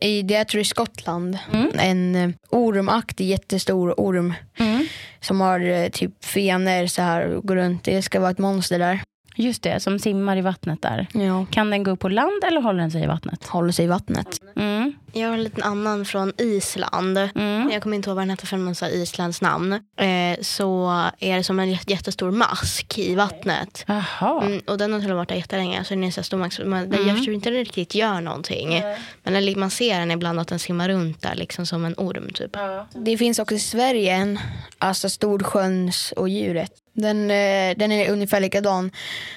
i, 0.01 0.23
det 0.23 0.35
är 0.35 0.45
tror 0.45 0.61
i 0.61 0.65
Skottland, 0.65 1.39
Mm. 1.53 1.71
en 1.79 2.15
eh, 2.17 2.31
ormaktig 2.51 3.27
jättestor 3.27 3.95
orm 4.01 4.35
Mm. 4.59 4.87
som 5.21 5.41
har 5.41 5.89
typ 5.91 6.25
fenor 6.25 6.87
så 6.87 7.03
här 7.03 7.27
och 7.29 7.45
går 7.49 7.57
runt. 7.57 7.85
Det 7.85 8.03
ska 8.03 8.21
vara 8.21 8.31
ett 8.31 8.39
monster 8.39 8.79
där. 8.79 9.01
Just 9.37 9.63
det, 9.63 9.81
som 9.81 9.99
simmar 9.99 10.37
i 10.37 10.41
vattnet 10.41 10.83
där. 10.83 11.07
Ja. 11.13 11.47
Kan 11.51 11.71
den 11.71 11.83
gå 11.83 11.91
upp 11.91 12.01
på 12.01 12.09
land 12.09 12.45
eller 12.47 12.61
håller 12.61 12.81
den 12.81 12.91
sig 12.91 13.03
i 13.03 13.07
vattnet? 13.07 13.47
Håller 13.47 13.73
sig 13.73 13.85
i 13.85 13.89
vattnet. 13.89 14.41
Mm. 14.57 14.93
Jag 15.13 15.29
har 15.29 15.35
en 15.35 15.43
liten 15.45 15.63
annan 15.63 16.05
från 16.05 16.33
Island. 16.39 17.19
Mm. 17.19 17.71
Jag 17.73 17.83
kommer 17.83 17.97
inte 17.97 18.11
ihåg 18.11 18.15
vad 18.17 18.23
den 18.23 18.31
heter 18.31 18.47
för 18.47 18.75
så 18.75 18.85
här 18.85 18.93
Islands 18.93 19.41
namn. 19.43 19.73
Eh, 19.73 20.41
så 20.43 20.89
är 21.19 21.37
det 21.37 21.45
som 21.45 21.61
en 21.61 21.71
jätte- 21.71 21.93
jättestor 21.93 22.31
mask 22.31 22.99
i 22.99 23.15
vattnet. 23.15 23.85
Jaha. 23.87 24.45
Mm, 24.45 24.61
och 24.67 24.79
den 24.79 24.93
har 24.93 25.01
till 25.01 25.11
och 25.11 25.17
med 25.17 25.17
varit 25.17 25.29
där 25.29 25.37
jättelänge. 25.37 25.85
Så 25.85 25.95
den 25.95 26.05
är 26.05 26.11
så 26.11 26.23
stor 26.23 26.39
mask. 26.39 26.61
Man, 26.65 26.91
den, 26.91 27.07
Jag 27.09 27.17
förstår 27.17 27.35
inte 27.35 27.51
riktigt 27.51 27.95
gör 27.95 28.21
någonting. 28.21 28.83
Men 29.23 29.33
den, 29.33 29.61
man 29.61 29.71
ser 29.71 30.01
den 30.01 30.11
ibland 30.11 30.41
att 30.41 30.49
den 30.49 30.59
simmar 30.59 30.89
runt 30.89 31.23
där 31.23 31.35
liksom 31.35 31.67
som 31.67 31.85
en 31.85 31.95
orm 31.97 32.31
typ. 32.35 32.57
Det 32.95 33.19
finns 33.19 33.39
också 33.39 33.55
i 33.55 33.59
Sverige 33.59 34.13
en, 34.15 34.39
alltså 34.79 35.09
Storsjöns 35.09 36.13
och 36.17 36.29
djuret. 36.29 36.73
Den, 36.95 37.31
eh, 37.31 37.77
den 37.77 37.93
är 37.93 38.11
ungefär 38.11 38.41
likadan. 38.41 38.91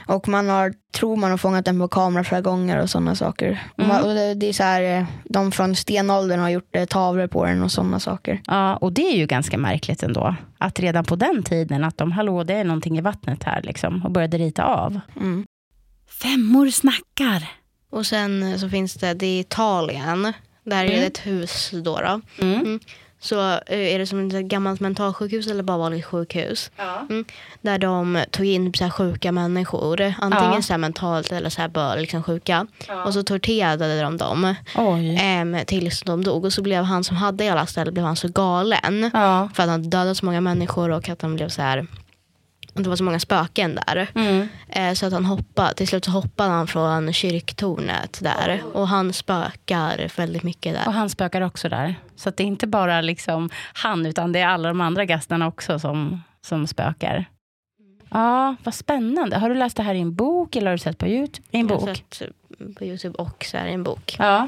Och 0.06 0.28
man 0.28 0.50
har, 0.50 0.74
tror 0.92 1.16
man 1.16 1.32
har 1.32 1.38
fångat 1.38 1.66
den 1.66 1.80
på 1.80 1.88
kamera 1.88 2.24
flera 2.24 2.42
gånger 2.42 2.82
och 2.82 2.90
sådana 2.90 3.16
saker. 3.16 3.64
Man, 3.76 4.04
och 4.04 4.14
det, 4.14 4.34
det 4.34 4.50
är 4.50 4.54
så 4.54 4.64
här, 4.64 4.82
eh, 4.82 5.06
de 5.26 5.52
från 5.52 5.76
stenåldern 5.76 6.40
har 6.40 6.50
gjort 6.50 6.76
eh, 6.76 6.86
tavlor 6.86 7.28
på 7.28 7.46
den 7.46 7.64
och 7.64 7.72
sådana 7.72 8.00
saker. 8.00 8.42
Ja, 8.48 8.76
och 8.76 8.94
det 8.94 9.02
är 9.02 9.18
ju 9.18 9.26
ganska 9.26 9.58
märkligt 9.58 10.04
ändå. 10.04 10.36
Att 10.58 10.80
redan 10.80 11.06
på 11.06 11.16
den 11.16 11.44
tiden 11.44 11.84
att 11.84 11.98
de, 11.98 12.12
hallå 12.12 12.44
det 12.44 12.54
är 12.54 12.64
någonting 12.64 12.98
i 12.98 13.02
vattnet 13.02 13.44
här 13.44 13.62
liksom. 13.62 14.06
Och 14.06 14.12
började 14.12 14.38
rita 14.38 14.64
av. 14.64 15.00
Mm. 15.16 15.46
Femmor 16.22 16.70
snackar. 16.70 17.50
Och 17.90 18.06
sen 18.06 18.60
så 18.60 18.70
finns 18.70 18.94
det, 18.94 19.14
det 19.14 19.28
är 19.28 19.40
Italien. 19.40 20.34
Där 20.64 20.86
är 20.86 20.90
det 20.90 21.06
ett 21.06 21.26
hus 21.28 21.72
då. 21.74 22.00
då. 22.00 22.22
Mm. 22.46 22.80
Så 23.20 23.40
eh, 23.52 23.94
är 23.96 24.00
det 24.00 24.08
som 24.08 24.28
ett 24.28 24.46
gammalt 24.46 24.80
mentalsjukhus 24.80 25.48
eller 25.48 25.64
bara 25.64 25.78
vanligt 25.78 26.06
sjukhus. 26.06 26.72
Mm, 27.10 27.26
där 27.62 27.78
de 27.80 28.24
tog 28.32 28.46
in 28.46 28.74
så 28.74 28.84
här 28.84 28.92
sjuka 28.92 29.32
människor. 29.32 30.02
Antingen 30.20 30.54
Ja. 30.54 30.62
så 30.62 30.74
här 30.74 30.78
mentalt 30.78 31.32
eller 31.32 31.50
så 31.50 31.62
här 31.62 31.68
bara 31.70 31.96
liksom 31.96 32.24
sjuka. 32.24 32.68
Och 33.06 33.14
så 33.14 33.24
torterade 33.24 34.02
de 34.02 34.18
dem 34.18 34.56
Oj. 34.76 35.18
em, 35.22 35.58
tills 35.68 36.02
de 36.02 36.24
dog. 36.24 36.46
Och 36.46 36.54
så 36.54 36.62
blev 36.62 36.84
han 36.84 37.04
som 37.04 37.16
hade 37.18 37.44
i 37.44 37.50
alla 37.50 37.66
ställen 37.66 37.94
blev 37.94 38.06
han 38.06 38.16
så 38.16 38.28
galen. 38.28 39.12
Ja. 39.14 39.50
För 39.54 39.64
att 39.64 39.70
han 39.70 39.90
dödat 39.90 40.18
så 40.18 40.26
många 40.26 40.42
människor 40.42 40.90
och 40.90 41.10
att 41.10 41.22
han 41.22 41.36
blev 41.36 41.50
så 41.50 41.62
här. 41.62 41.88
Att 42.78 42.84
Det 42.84 42.90
var 42.90 42.96
så 42.98 43.04
många 43.04 43.20
spöken 43.20 43.80
där. 43.88 44.08
Mm. 44.16 44.48
Eh, 44.70 44.94
så 44.94 45.06
att 45.06 45.14
han 45.14 45.26
hoppade, 45.26 45.74
till 45.74 45.88
slut 45.88 46.06
så 46.06 46.12
hoppade 46.12 46.50
han 46.50 46.68
från 46.68 47.14
kyrktornet 47.14 48.20
där. 48.22 48.62
Och 48.74 48.88
han 48.88 49.14
spökar 49.14 50.12
väldigt 50.18 50.44
mycket 50.44 50.74
där. 50.74 50.88
Och 50.88 50.94
han 50.94 51.10
spökar 51.10 51.42
också 51.42 51.70
där. 51.70 51.96
Så 52.16 52.30
att 52.30 52.38
det 52.38 52.44
är 52.44 52.48
inte 52.48 52.68
bara 52.68 53.02
liksom 53.02 53.50
han, 53.74 54.06
utan 54.06 54.32
det 54.32 54.40
är 54.40 54.48
alla 54.48 54.68
de 54.68 54.82
andra 54.82 55.04
gästerna 55.04 55.48
också 55.48 55.80
som, 55.80 56.22
som 56.42 56.68
spökar. 56.68 57.26
Ja, 58.10 58.56
vad 58.64 58.74
spännande. 58.74 59.38
Har 59.38 59.50
du 59.50 59.56
läst 59.56 59.78
det 59.78 59.84
här 59.84 59.94
i 59.96 60.00
en 60.02 60.16
bok 60.16 60.56
eller 60.56 60.68
har 60.68 60.78
du 60.78 60.84
sett 60.84 60.98
på 60.98 61.08
Youtube? 61.08 61.48
I 61.52 61.60
en 61.60 61.68
Jag 61.68 61.76
har 61.80 61.88
bok? 61.88 61.96
sett 62.16 62.30
på 62.78 62.86
Youtube 62.86 63.18
och 63.18 63.46
så 63.52 63.58
här 63.58 63.68
i 63.68 63.74
en 63.74 63.84
bok. 63.84 64.16
Ja. 64.20 64.48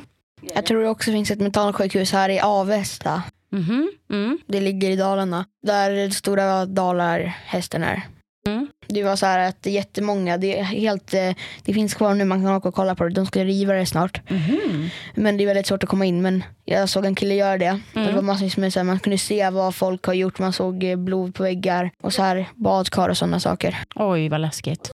Jag 0.55 0.65
tror 0.65 0.83
det 0.83 0.89
också 0.89 1.11
finns 1.11 1.31
ett 1.31 1.39
mentalsjukhus 1.39 2.11
här 2.11 2.29
i 2.29 2.39
Avesta. 2.39 3.23
Mhm. 3.51 3.91
Mm. 4.09 4.37
Det 4.47 4.61
ligger 4.61 4.89
i 4.89 4.95
Dalarna. 4.95 5.45
Där 5.67 6.09
stora 6.09 6.65
dalarhästen 6.65 7.83
är. 7.83 8.01
Mm. 8.47 8.67
Det 8.87 9.03
var 9.03 9.15
så 9.15 9.25
här 9.25 9.49
att 9.49 9.65
jättemånga, 9.65 10.37
det, 10.37 10.59
är 10.59 10.63
helt, 10.63 11.13
eh, 11.13 11.29
det 11.65 11.73
finns 11.73 11.93
kvar 11.93 12.13
nu, 12.13 12.25
man 12.25 12.43
kan 12.43 12.55
åka 12.55 12.67
och 12.69 12.75
kolla 12.75 12.95
på 12.95 13.03
det. 13.03 13.09
De 13.09 13.25
ska 13.25 13.43
riva 13.43 13.73
det 13.73 13.85
snart. 13.85 14.21
Mhm. 14.29 14.89
Men 15.15 15.37
det 15.37 15.43
är 15.43 15.45
väldigt 15.45 15.67
svårt 15.67 15.83
att 15.83 15.89
komma 15.89 16.05
in. 16.05 16.21
Men 16.21 16.43
jag 16.65 16.89
såg 16.89 17.05
en 17.05 17.15
kille 17.15 17.35
göra 17.35 17.57
det. 17.57 17.79
Mm. 17.95 18.07
Det 18.07 18.11
var 18.11 18.21
massvis 18.21 18.57
med 18.57 18.73
så 18.73 18.79
här, 18.79 18.83
man 18.83 18.99
kunde 18.99 19.17
se 19.17 19.49
vad 19.49 19.75
folk 19.75 20.05
har 20.05 20.13
gjort. 20.13 20.39
Man 20.39 20.53
såg 20.53 20.83
eh, 20.83 20.95
blod 20.95 21.35
på 21.35 21.43
väggar 21.43 21.91
och 22.03 22.13
så 22.13 22.21
här 22.21 22.49
badkar 22.55 23.09
och 23.09 23.17
sådana 23.17 23.39
saker. 23.39 23.77
Oj, 23.95 24.29
vad 24.29 24.41
läskigt. 24.41 24.91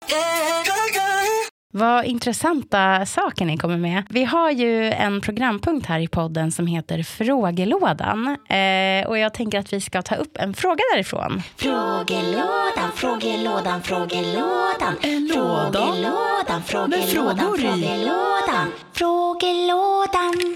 Vad 1.76 2.06
intressanta 2.06 3.06
saker 3.06 3.46
ni 3.46 3.58
kommer 3.58 3.78
med. 3.78 4.04
Vi 4.10 4.24
har 4.24 4.52
ju 4.52 4.92
en 4.92 5.22
programpunkt 5.22 5.86
här 5.86 6.00
i 6.00 6.08
podden 6.08 6.52
som 6.52 6.68
heter 6.68 7.04
Frågelådan. 7.04 8.28
Eh, 8.50 9.08
och 9.08 9.18
jag 9.18 9.34
tänker 9.34 9.60
att 9.60 9.74
vi 9.74 9.82
ska 9.82 10.02
ta 10.02 10.16
upp 10.16 10.38
en 10.38 10.54
fråga 10.54 10.80
därifrån. 10.94 11.42
Frågelådan, 11.56 12.92
frågelådan, 12.96 13.82
frågelådan. 13.82 14.96
En 15.02 15.28
låda 15.28 15.72
Frågelådan, 15.72 16.64
frågelådan, 16.64 16.90
med 16.90 17.04
frågor 17.10 17.60
i. 17.60 17.62
frågelådan. 17.64 18.72
Frågelådan. 18.94 20.56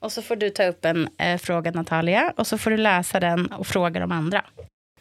Och 0.00 0.12
så 0.12 0.22
får 0.22 0.36
du 0.36 0.50
ta 0.50 0.64
upp 0.64 0.84
en 0.84 1.08
eh, 1.18 1.38
fråga 1.38 1.70
Natalia 1.70 2.32
och 2.36 2.46
så 2.46 2.58
får 2.58 2.70
du 2.70 2.76
läsa 2.76 3.20
den 3.20 3.46
och 3.46 3.66
fråga 3.66 4.00
de 4.00 4.12
andra. 4.12 4.44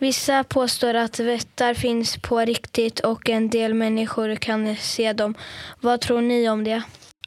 Vissa 0.06 0.44
påstår 0.44 0.94
att 0.94 1.20
vättar 1.20 1.74
finns 1.74 2.18
på 2.18 2.40
riktigt 2.40 3.00
och 3.00 3.30
en 3.30 3.50
del 3.50 3.74
människor 3.74 4.36
kan 4.36 4.76
se 4.76 5.14
dem. 5.14 5.36
Vad 5.82 6.02
tror 6.02 6.22
ni 6.22 6.50
om 6.50 6.64
det? 6.64 6.82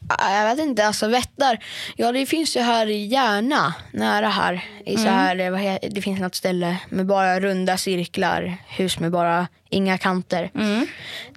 Ah, 0.09 0.35
Jag 0.35 0.57
vet 0.57 0.67
inte, 0.67 0.87
alltså 0.87 1.09
vättar. 1.09 1.59
Ja 1.97 2.13
det 2.13 2.27
finns 2.27 2.57
ju 2.57 2.61
här 2.61 2.87
i 2.87 3.07
Järna, 3.07 3.75
nära 3.93 4.29
här. 4.29 4.65
I 4.87 4.97
så 4.97 5.09
här 5.09 5.39
eh, 5.39 5.51
vad 5.51 5.61
he- 5.61 5.89
det 5.91 6.03
finns 6.03 6.21
något 6.21 6.35
ställe 6.35 6.77
med 6.89 7.07
bara 7.07 7.41
runda 7.41 7.77
cirklar. 7.77 8.57
Hus 8.69 8.99
med 8.99 9.11
bara 9.11 9.49
inga 9.71 9.99
kanter. 9.99 10.51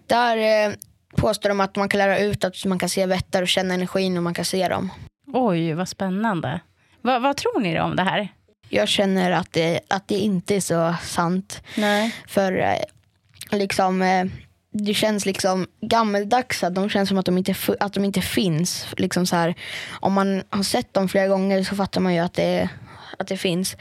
Där 0.08 0.38
eh, 0.38 0.74
påstår 1.18 1.50
de 1.50 1.60
att 1.62 1.76
man 1.76 1.90
kan 1.90 1.98
lära 1.98 2.20
ut 2.20 2.44
att 2.44 2.66
man 2.66 2.80
kan 2.80 2.90
se 2.90 3.06
vättar 3.06 3.42
och 3.42 3.48
känna 3.48 3.74
energin 3.74 4.18
och 4.18 4.24
man 4.24 4.34
kan 4.34 4.46
se 4.46 4.68
dem. 4.68 4.92
Oj, 5.34 5.74
vad 5.74 5.90
spännande. 5.90 6.60
Va, 7.02 7.20
vad 7.20 7.38
tror 7.38 7.60
ni 7.60 7.80
om 7.80 7.96
det 7.96 8.04
här? 8.04 8.28
Jag 8.74 8.88
känner 8.88 9.32
att 9.32 9.54
det, 9.54 9.80
att 9.88 10.08
det 10.08 10.18
inte 10.18 10.56
är 10.56 10.60
så 10.60 10.96
sant. 11.04 11.64
Nej. 11.78 12.16
För 12.28 12.58
eh, 12.58 13.58
liksom, 13.58 14.02
eh, 14.02 14.26
det 14.74 14.94
känns 14.94 15.26
liksom 15.26 15.68
gammeldags. 15.82 16.64
De 16.72 16.90
känns 16.90 17.10
som 17.10 17.18
att 17.18 17.26
de 17.26 17.38
inte, 17.38 17.56
att 17.80 17.94
de 17.94 18.06
inte 18.06 18.22
finns. 18.22 18.88
Liksom 18.98 19.26
så 19.26 19.36
här, 19.36 19.56
om 19.90 20.14
man 20.14 20.44
har 20.50 20.64
sett 20.64 20.94
dem 20.94 21.10
flera 21.10 21.28
gånger 21.28 21.64
så 21.64 21.76
fattar 21.76 22.02
man 22.02 22.14
ju 22.14 22.20
att 22.20 22.34
det, 22.34 22.70
att 23.18 23.28
det 23.28 23.38
finns. 23.38 23.76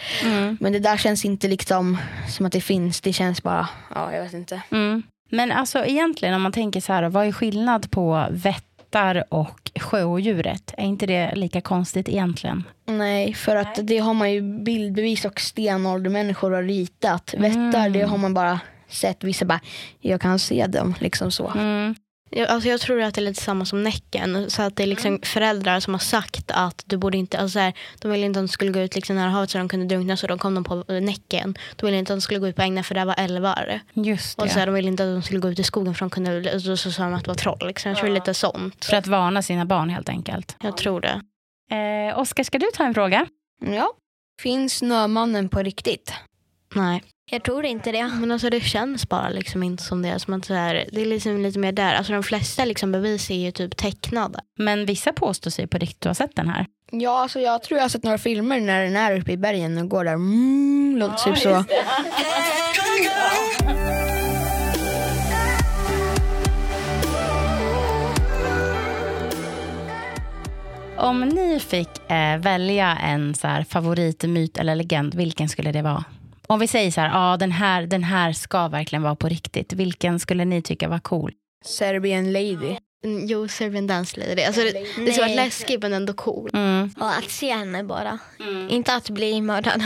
Men 0.61 0.73
det 0.73 0.78
där 0.78 0.97
känns 0.97 1.25
inte 1.25 1.49
liksom 1.49 1.99
som 2.28 2.47
att 2.47 2.52
det 2.52 2.61
finns. 2.61 3.00
Det 3.00 3.12
känns 3.12 3.42
bara, 3.42 3.68
ja 3.94 4.14
jag 4.14 4.23
vet 4.23 4.32
inte. 4.32 4.62
Mm. 4.70 5.02
Men 5.30 5.52
alltså 5.52 5.85
egentligen 5.85 6.35
om 6.35 6.42
man 6.42 6.52
tänker 6.52 6.80
så 6.80 6.92
här, 6.92 7.09
vad 7.09 7.26
är 7.26 7.32
skillnad 7.32 7.90
på 7.90 8.26
vättar 8.30 8.70
jättar 8.90 9.25
och 9.28 9.70
sjöodjuret. 9.80 10.75
Är 10.76 10.85
inte 10.85 11.06
det 11.06 11.35
lika 11.35 11.61
konstigt 11.61 12.09
egentligen? 12.09 12.64
Nej, 12.87 13.35
för 13.35 13.56
att 13.56 13.78
det 13.82 13.99
har 13.99 14.14
man 14.14 14.32
ju 14.32 14.40
bildbevis 14.62 15.25
och 15.25 15.40
stenåldermänniskor 15.40 16.50
har 16.50 16.62
ritat. 16.62 17.35
Vättar, 17.38 17.90
det 17.90 18.02
har 18.02 18.18
man 18.18 18.35
bara 18.35 18.61
sett. 18.88 19.25
Vissa 19.25 19.44
bara, 19.44 19.61
jag 20.00 20.20
kan 20.20 20.38
se 20.38 20.66
dem, 20.66 20.94
liksom 20.99 21.30
så. 21.30 21.49
Mm. 21.49 21.94
Jag, 22.31 22.49
alltså 22.49 22.69
jag 22.69 22.81
tror 22.81 23.03
att 23.03 23.15
det 23.15 23.21
är 23.21 23.25
lite 23.25 23.43
samma 23.43 23.65
som 23.65 23.83
Näcken. 23.83 24.51
Så 24.51 24.63
att 24.63 24.77
det 24.77 24.83
är 24.83 24.87
liksom 24.87 25.21
föräldrar 25.23 25.81
som 25.81 25.95
har 25.95 25.99
sagt 25.99 26.51
att 26.51 26.83
du 26.87 26.97
borde 26.97 27.19
inte, 27.19 27.39
alltså 27.39 27.53
så 27.53 27.59
här, 27.59 27.75
de 27.99 28.11
ville 28.11 28.27
inte 28.27 28.41
att 28.41 28.47
de 28.47 28.49
skulle 28.49 28.71
gå 28.71 28.81
ut 28.81 28.95
liksom 28.95 29.17
nära 29.17 29.31
havet 29.31 29.51
så 29.51 29.59
de 29.59 29.69
kunde 29.69 29.87
drunkna 29.87 30.17
så 30.17 30.27
då 30.27 30.39
kom 30.39 30.55
de 30.55 30.65
på 30.65 30.85
eh, 30.89 31.01
Näcken. 31.01 31.59
De 31.77 31.87
ville 31.87 31.99
inte 31.99 32.13
att 32.13 32.17
de 32.17 32.21
skulle 32.21 32.41
gå 32.41 32.49
ut 32.49 32.57
på 32.57 32.63
ängar 32.63 32.83
för 32.83 32.95
det 32.95 33.05
var 33.05 33.15
älvar. 33.19 33.81
Just 33.93 34.39
det. 34.39 34.45
Och 34.45 34.51
så 34.51 34.59
här, 34.59 34.67
de 34.67 34.75
ville 34.75 34.89
inte 34.89 35.03
att 35.05 35.15
de 35.15 35.23
skulle 35.23 35.41
gå 35.41 35.49
ut 35.51 35.59
i 35.59 35.63
skogen 35.65 35.95
för 35.95 36.01
de 36.01 36.11
kunde, 36.11 36.61
så, 36.61 36.77
så 36.77 36.93
sa 36.93 37.03
de 37.03 37.15
att 37.15 37.25
det 37.25 37.31
var 37.31 37.35
troll. 37.35 37.67
Liksom. 37.67 37.89
Jag 37.89 37.99
tror 37.99 38.09
det 38.09 38.13
är 38.13 38.21
lite 38.21 38.35
sånt. 38.35 38.85
För 38.85 38.97
att 38.97 39.07
varna 39.07 39.43
sina 39.43 39.65
barn 39.65 39.91
helt 39.91 40.09
enkelt. 40.09 40.57
Jag 40.63 40.77
tror 40.77 41.01
det. 41.01 41.21
Eh, 41.77 42.19
Oskar, 42.19 42.45
ska 42.45 42.59
du 42.59 42.67
ta 42.75 42.85
en 42.85 42.95
fråga? 42.95 43.27
Ja. 43.67 43.93
Finns 44.43 44.75
Snömannen 44.75 45.49
på 45.49 45.63
riktigt? 45.63 46.13
Nej. 46.75 47.03
Jag 47.33 47.43
tror 47.43 47.65
inte 47.65 47.93
det. 47.93 48.11
Men 48.21 48.31
alltså 48.33 48.51
det 48.51 48.61
känns 48.61 49.09
bara 49.09 49.29
liksom 49.29 49.63
inte 49.63 49.83
som 49.83 50.03
det. 50.03 50.19
Som 50.19 50.35
att 50.35 50.45
så 50.45 50.55
här, 50.55 50.85
det 50.93 51.01
är 51.01 51.07
liksom 51.07 51.43
lite 51.43 51.59
mer 51.59 51.73
där. 51.73 51.95
Alltså 51.95 52.13
de 52.13 52.23
flesta 52.23 52.65
liksom 52.65 52.93
bevis 52.93 53.31
är 53.31 53.35
ju 53.35 53.51
typ 53.51 53.77
tecknade. 53.77 54.41
Men 54.59 54.87
vissa 54.87 55.13
påstår 55.13 55.51
sig 55.51 55.67
på 55.67 55.79
riktigt 55.79 56.05
ha 56.05 56.15
sett 56.15 56.37
den 56.37 56.49
här. 56.49 56.67
Ja, 56.93 57.23
alltså 57.23 57.41
jag 57.41 57.63
tror 57.63 57.79
jag 57.79 57.85
har 57.85 57.89
sett 57.89 58.05
några 58.05 58.19
filmer 58.19 58.61
när 58.61 58.85
den 58.85 58.97
är 58.97 59.21
uppe 59.21 59.33
i 59.33 59.37
bergen 59.37 59.79
och 59.79 59.89
går 59.89 60.05
där. 60.05 60.13
Mm, 60.13 60.97
låter 60.99 61.25
typ 61.25 61.39
så. 61.39 61.65
Om 70.97 71.21
ni 71.21 71.61
fick 71.61 72.11
eh, 72.11 72.39
välja 72.39 72.97
en 72.97 73.35
så 73.35 73.47
här, 73.47 73.65
favoritmyt 73.65 74.59
eller 74.59 74.75
legend, 74.75 75.15
vilken 75.15 75.49
skulle 75.49 75.73
det 75.73 75.83
vara? 75.83 76.05
Om 76.50 76.59
vi 76.61 76.66
säger 76.69 76.90
så 76.90 77.00
här, 77.00 77.09
ja 77.09 77.37
den 77.37 77.52
här, 77.52 77.87
den 77.87 78.04
här 78.04 78.33
ska 78.33 78.69
verkligen 78.69 79.02
vara 79.02 79.14
på 79.14 79.28
riktigt. 79.28 79.73
Vilken 79.73 80.21
skulle 80.21 80.45
ni 80.45 80.62
tycka 80.62 80.88
var 80.88 80.99
cool? 80.99 81.33
Serbian 81.64 82.33
Lady. 82.33 82.76
Mm, 83.04 83.26
Jo, 83.26 83.49
Serbian 83.49 83.87
Dance 83.87 84.21
Lady. 84.21 84.42
Alltså 84.42 84.61
det, 84.61 85.04
det 85.04 85.12
ska 85.12 85.23
vara 85.23 85.35
Nej. 85.35 85.37
läskigt 85.37 85.83
men 85.83 85.92
ändå 85.92 86.12
cool. 86.12 86.50
Mm. 86.52 86.90
Och 87.00 87.11
att 87.19 87.30
se 87.30 87.52
henne 87.52 87.85
bara. 87.85 88.19
Inte 88.69 88.95
att 88.95 89.11
bli 89.11 89.40
mördad. 89.40 89.83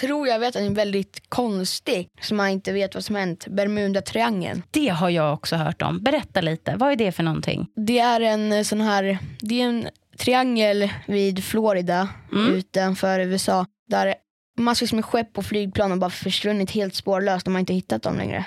Tror 0.00 0.28
jag 0.28 0.38
vet 0.38 0.48
att 0.48 0.62
den 0.62 0.72
är 0.72 0.76
väldigt 0.76 1.22
konstig, 1.28 2.08
som 2.20 2.36
man 2.36 2.48
inte 2.48 2.72
vet 2.72 2.94
vad 2.94 3.04
som 3.04 3.16
hänt. 3.16 3.46
Bermuda-triangeln. 3.46 4.62
Det 4.70 4.88
har 4.88 5.10
jag 5.10 5.34
också 5.34 5.56
hört 5.56 5.82
om. 5.82 6.02
Berätta 6.02 6.40
lite, 6.40 6.76
vad 6.76 6.92
är 6.92 6.96
det 6.96 7.12
för 7.12 7.22
någonting? 7.22 7.66
Det 7.86 7.98
är 7.98 8.20
en 8.20 8.52
eh, 8.52 8.62
sån 8.62 8.80
här, 8.80 9.18
det 9.40 9.60
är 9.62 9.66
en 9.66 9.88
triangel 10.18 10.90
vid 11.06 11.44
Florida 11.44 12.08
utanför 12.52 13.20
USA. 13.20 13.66
Där 13.88 14.14
massvis 14.56 14.92
med 14.92 15.04
skepp 15.04 15.38
och 15.38 15.44
flygplan 15.46 15.90
har 15.90 15.98
bara 15.98 16.10
försvunnit 16.10 16.70
helt 16.70 16.94
spårlöst 16.94 17.46
och 17.46 17.52
man 17.52 17.56
har 17.56 17.60
inte 17.60 17.74
hittat 17.74 18.02
dem 18.02 18.16
längre. 18.16 18.44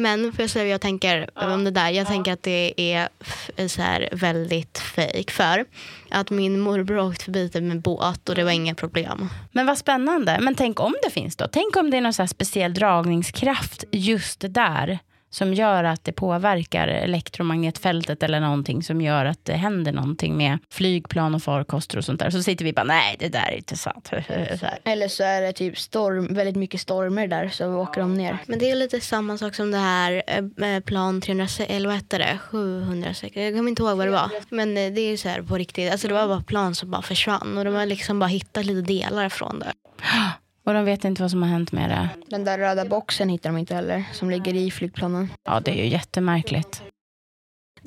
Men 0.00 0.32
för 0.32 0.42
jag 0.42 0.50
säga 0.50 0.64
vad 0.64 0.72
jag 0.72 0.80
tänker 0.80 1.30
om 1.34 1.64
det 1.64 1.70
där. 1.70 1.90
Jag 1.90 2.06
tänker 2.06 2.32
att 2.32 2.42
det 2.42 2.74
är 2.76 3.08
så 3.68 3.82
här 3.82 4.08
väldigt 4.12 4.78
fake 4.78 5.32
För 5.32 5.64
att 6.10 6.30
min 6.30 6.60
morbror 6.60 6.98
åkte 6.98 7.24
förbi 7.24 7.48
det 7.48 7.60
med 7.60 7.80
båt 7.80 8.28
och 8.28 8.34
det 8.34 8.44
var 8.44 8.50
inga 8.50 8.74
problem. 8.74 9.28
Men 9.52 9.66
vad 9.66 9.78
spännande. 9.78 10.38
Men 10.40 10.54
tänk 10.54 10.80
om 10.80 10.94
det 11.02 11.10
finns 11.10 11.36
då? 11.36 11.48
Tänk 11.52 11.76
om 11.76 11.90
det 11.90 11.96
är 11.96 12.00
någon 12.00 12.12
så 12.12 12.22
här 12.22 12.26
speciell 12.26 12.74
dragningskraft 12.74 13.84
just 13.92 14.44
där 14.48 14.98
som 15.30 15.54
gör 15.54 15.84
att 15.84 16.04
det 16.04 16.12
påverkar 16.12 16.88
elektromagnetfältet 16.88 18.22
eller 18.22 18.40
någonting 18.40 18.82
som 18.82 19.00
gör 19.00 19.24
att 19.24 19.44
det 19.44 19.52
händer 19.52 19.92
någonting 19.92 20.36
med 20.36 20.58
flygplan 20.70 21.34
och 21.34 21.42
farkoster 21.42 21.98
och 21.98 22.04
sånt 22.04 22.20
där. 22.20 22.30
Så 22.30 22.42
sitter 22.42 22.64
vi 22.64 22.72
bara, 22.72 22.84
nej 22.84 23.16
det 23.18 23.28
där 23.28 23.48
är 23.52 23.56
inte 23.56 23.76
sant. 23.76 24.10
Så. 24.60 24.66
Eller 24.84 25.08
så 25.08 25.22
är 25.22 25.42
det 25.42 25.52
typ 25.52 25.78
storm, 25.78 26.34
väldigt 26.34 26.56
mycket 26.56 26.80
stormar 26.80 27.26
där 27.26 27.48
så 27.48 27.74
åker 27.74 28.00
de 28.00 28.14
ner. 28.14 28.38
Men 28.46 28.58
det 28.58 28.70
är 28.70 28.74
lite 28.74 29.00
samma 29.00 29.38
sak 29.38 29.54
som 29.54 29.70
det 29.70 29.78
här 29.78 30.22
eh, 30.26 30.80
plan 30.80 31.20
306, 31.20 31.70
eller 31.70 31.88
vad 31.88 31.96
hette 31.96 32.18
det? 32.18 32.38
706, 32.50 33.36
jag 33.36 33.54
kommer 33.54 33.70
inte 33.70 33.82
ihåg 33.82 33.96
vad 33.96 34.06
det 34.06 34.10
var. 34.10 34.30
Men 34.48 34.76
eh, 34.76 34.92
det 34.92 35.00
är 35.00 35.10
ju 35.10 35.16
så 35.16 35.28
här 35.28 35.42
på 35.42 35.56
riktigt, 35.56 35.92
alltså 35.92 36.08
det 36.08 36.14
var 36.14 36.28
bara 36.28 36.42
plan 36.42 36.74
som 36.74 36.90
bara 36.90 37.02
försvann 37.02 37.58
och 37.58 37.64
de 37.64 37.74
har 37.74 37.86
liksom 37.86 38.18
bara 38.18 38.26
hittat 38.26 38.64
lite 38.64 38.92
delar 38.92 39.28
från 39.28 39.58
det. 39.58 39.72
Och 40.68 40.74
de 40.74 40.84
vet 40.84 41.04
inte 41.04 41.22
vad 41.22 41.30
som 41.30 41.42
har 41.42 41.48
hänt 41.48 41.72
med 41.72 41.90
det. 41.90 42.08
Den 42.26 42.44
där 42.44 42.58
röda 42.58 42.84
boxen 42.84 43.28
hittar 43.28 43.50
de 43.50 43.58
inte 43.58 43.74
heller, 43.74 44.04
som 44.12 44.30
ligger 44.30 44.54
i 44.54 44.70
flygplanen. 44.70 45.28
Ja, 45.44 45.60
det 45.60 45.70
är 45.70 45.84
ju 45.84 45.86
jättemärkligt. 45.86 46.82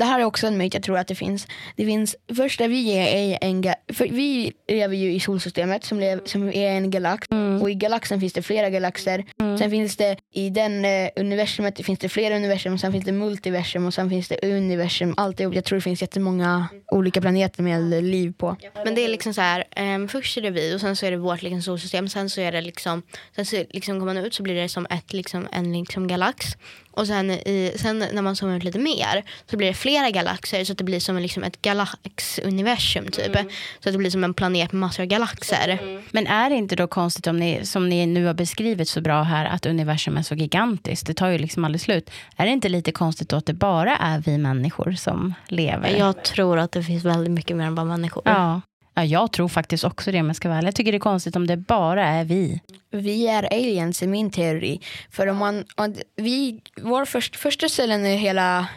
Det 0.01 0.05
här 0.05 0.19
är 0.19 0.23
också 0.23 0.47
en 0.47 0.57
myt 0.57 0.73
jag 0.73 0.83
tror 0.83 0.97
att 0.97 1.07
det 1.07 1.15
finns. 1.15 1.47
Det 1.75 1.85
finns 1.85 2.15
först 2.37 2.59
där 2.59 2.67
vi 2.67 2.91
är 2.91 3.37
en 3.41 3.73
vi 3.99 4.53
lever 4.67 4.95
ju 4.95 5.13
i 5.13 5.19
solsystemet 5.19 5.83
som, 5.83 5.99
lev, 5.99 6.21
som 6.25 6.49
är 6.49 6.69
en 6.69 6.91
galax 6.91 7.27
och 7.61 7.69
i 7.69 7.73
galaxen 7.73 8.19
finns 8.19 8.33
det 8.33 8.41
flera 8.41 8.69
galaxer. 8.69 9.25
Sen 9.59 9.71
finns 9.71 9.97
det 9.97 10.17
i 10.33 10.49
den 10.49 10.85
eh, 10.85 11.09
universumet 11.15 11.85
finns 11.85 11.99
det 11.99 12.09
flera 12.09 12.35
universum, 12.35 12.77
sen 12.77 12.91
finns 12.91 13.05
det 13.05 13.11
multiversum 13.11 13.85
och 13.85 13.93
sen 13.93 14.09
finns 14.09 14.27
det 14.27 14.39
universum. 14.43 15.13
Alltihop. 15.17 15.55
Jag 15.55 15.63
tror 15.65 15.77
det 15.77 15.81
finns 15.81 16.01
jättemånga 16.01 16.67
olika 16.91 17.21
planeter 17.21 17.63
med 17.63 18.03
liv 18.03 18.33
på. 18.37 18.57
Men 18.85 18.95
det 18.95 19.01
är 19.01 19.09
liksom 19.09 19.33
så 19.33 19.41
här, 19.41 19.63
ehm, 19.75 20.07
först 20.07 20.37
är 20.37 20.41
det 20.41 20.49
vi 20.49 20.75
och 20.75 20.81
sen 20.81 20.95
så 20.95 21.05
är 21.05 21.11
det 21.11 21.17
vårt 21.17 21.41
liksom 21.41 21.61
solsystem. 21.61 22.07
Sen 22.09 22.29
så 22.29 22.41
är 22.41 22.51
det 22.51 22.61
liksom, 22.61 23.01
sen 23.35 23.45
så 23.45 23.63
liksom 23.69 23.99
går 23.99 24.05
man 24.05 24.17
ut 24.17 24.33
så 24.33 24.43
blir 24.43 24.55
det 24.55 24.69
som 24.69 24.87
ett, 24.89 25.13
liksom, 25.13 25.47
en 25.51 25.73
liksom 25.73 26.07
galax. 26.07 26.45
Och 26.91 27.07
sen, 27.07 27.31
i, 27.31 27.73
sen 27.75 28.05
när 28.13 28.21
man 28.21 28.35
zoomar 28.35 28.57
ut 28.57 28.63
lite 28.63 28.79
mer 28.79 29.23
så 29.49 29.57
blir 29.57 29.67
det 29.67 29.73
flera 29.91 30.09
galaxer 30.09 30.63
så 30.63 30.71
att 30.71 30.77
det 30.77 30.83
blir 30.83 30.99
som 30.99 31.15
en, 31.15 31.21
liksom 31.21 31.43
ett 31.43 31.61
galaxuniversum 31.61 33.07
typ. 33.11 33.37
Så 33.79 33.89
att 33.89 33.93
det 33.93 33.97
blir 33.97 34.09
som 34.09 34.23
en 34.23 34.33
planet 34.33 34.71
med 34.71 34.79
massor 34.79 35.03
av 35.03 35.07
galaxer. 35.07 35.79
Men 36.11 36.27
är 36.27 36.49
det 36.49 36.55
inte 36.55 36.75
då 36.75 36.87
konstigt 36.87 37.27
om 37.27 37.37
ni, 37.37 37.65
som 37.65 37.89
ni 37.89 38.05
nu 38.05 38.25
har 38.25 38.33
beskrivit 38.33 38.89
så 38.89 39.01
bra 39.01 39.23
här, 39.23 39.45
att 39.45 39.65
universum 39.65 40.17
är 40.17 40.21
så 40.21 40.35
gigantiskt? 40.35 41.07
Det 41.07 41.13
tar 41.13 41.27
ju 41.27 41.37
liksom 41.37 41.65
aldrig 41.65 41.81
slut. 41.81 42.09
Är 42.35 42.45
det 42.45 42.51
inte 42.51 42.69
lite 42.69 42.91
konstigt 42.91 43.29
då 43.29 43.35
att 43.35 43.45
det 43.45 43.53
bara 43.53 43.97
är 43.97 44.19
vi 44.19 44.37
människor 44.37 44.91
som 44.91 45.33
lever? 45.47 45.89
Jag 45.97 46.23
tror 46.23 46.59
att 46.59 46.71
det 46.71 46.83
finns 46.83 47.05
väldigt 47.05 47.31
mycket 47.31 47.57
mer 47.57 47.65
än 47.65 47.75
bara 47.75 47.85
människor. 47.85 48.23
Ja. 48.25 48.61
ja, 48.93 49.03
jag 49.03 49.31
tror 49.31 49.47
faktiskt 49.47 49.83
också 49.83 50.11
det 50.11 50.19
om 50.19 50.27
jag 50.27 50.35
ska 50.35 50.49
vara 50.49 50.57
ärlig. 50.57 50.67
Jag 50.67 50.75
tycker 50.75 50.91
det 50.91 50.97
är 50.97 50.99
konstigt 50.99 51.35
om 51.35 51.47
det 51.47 51.57
bara 51.57 52.07
är 52.07 52.23
vi. 52.23 52.61
Vi 52.91 53.27
är 53.27 53.53
aliens 53.53 54.03
i 54.03 54.07
min 54.07 54.31
teori. 54.31 54.79
För 55.09 55.27
om 55.27 55.37
man, 55.37 55.65
om 55.75 55.95
vi, 56.15 56.61
vår 56.81 57.05
först, 57.05 57.35
första 57.35 57.69
cellen 57.69 58.05
är 58.05 58.15
hela, 58.15 58.67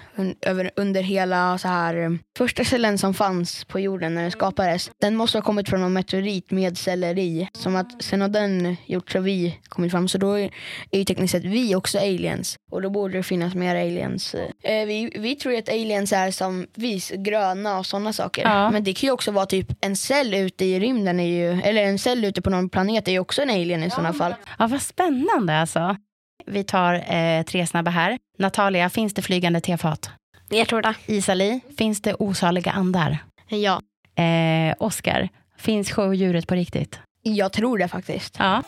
över, 0.40 0.70
under 0.76 1.02
hela 1.02 1.58
så 1.58 1.68
här, 1.68 1.96
um, 1.96 2.18
första 2.38 2.64
cellen 2.64 2.98
som 2.98 3.14
fanns 3.14 3.64
på 3.64 3.80
jorden 3.80 4.14
när 4.14 4.22
den 4.22 4.30
skapades, 4.30 4.90
den 5.00 5.16
måste 5.16 5.38
ha 5.38 5.42
kommit 5.42 5.68
från 5.68 5.82
en 5.82 5.92
meteorit 5.92 6.50
med 6.50 6.78
celler 6.78 7.18
i. 7.18 7.48
Som 7.52 7.76
att 7.76 8.02
sen 8.02 8.20
har 8.20 8.28
den 8.28 8.76
gjort 8.86 9.10
så 9.10 9.20
vi 9.20 9.58
kommit 9.68 9.90
fram. 9.90 10.08
Så 10.08 10.18
då 10.18 10.32
är, 10.32 10.50
är 10.90 10.98
ju 10.98 11.04
tekniskt 11.04 11.32
sett 11.32 11.44
vi 11.44 11.74
också 11.74 11.98
aliens. 11.98 12.56
Och 12.70 12.82
då 12.82 12.90
borde 12.90 13.16
det 13.16 13.22
finnas 13.22 13.54
mer 13.54 13.76
aliens. 13.76 14.34
Eh, 14.34 14.86
vi, 14.86 15.12
vi 15.14 15.34
tror 15.34 15.54
att 15.54 15.68
aliens 15.68 16.12
är 16.12 16.30
som 16.30 16.66
vi, 16.74 17.00
gröna 17.14 17.78
och 17.78 17.86
sådana 17.86 18.12
saker. 18.12 18.42
Ja. 18.42 18.70
Men 18.70 18.84
det 18.84 18.92
kan 18.92 19.06
ju 19.06 19.12
också 19.12 19.30
vara 19.30 19.46
typ 19.46 19.66
en 19.80 19.96
cell 19.96 20.34
ute 20.34 20.64
i 20.64 20.80
rymden, 20.80 21.20
är 21.20 21.26
ju, 21.26 21.60
eller 21.62 21.82
en 21.82 21.98
cell 21.98 22.24
ute 22.24 22.42
på 22.42 22.50
någon 22.50 22.68
planet 22.68 23.08
är 23.08 23.12
ju 23.12 23.18
också 23.18 23.42
en 23.42 23.50
alien 23.50 23.82
i 23.82 23.90
sådana 24.12 24.34
fall. 24.36 24.54
Ja, 24.58 24.66
vad 24.66 24.82
spännande 24.82 25.58
alltså. 25.60 25.96
Vi 26.46 26.64
tar 26.64 27.14
eh, 27.14 27.42
tre 27.42 27.66
snabba 27.66 27.90
här. 27.90 28.18
Natalia, 28.38 28.90
finns 28.90 29.14
det 29.14 29.22
flygande 29.22 29.60
tefat? 29.60 30.10
Jag 30.48 30.68
tror 30.68 30.82
det. 30.82 30.94
Isali, 31.06 31.60
finns 31.78 32.02
det 32.02 32.14
osaliga 32.14 32.72
andar? 32.72 33.18
Ja. 33.48 33.80
Eh, 34.22 34.74
Oscar, 34.78 35.28
finns 35.58 35.90
sjödjuret 35.92 36.46
på 36.46 36.54
riktigt? 36.54 37.00
Jag 37.22 37.52
tror 37.52 37.78
det 37.78 37.88
faktiskt. 37.88 38.36
Ja. 38.38 38.62